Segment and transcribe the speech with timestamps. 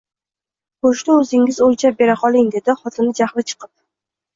[0.85, 3.77] Go`shtni o`zingiz o`lchab bera qoling, dedi xotini jahli chiqib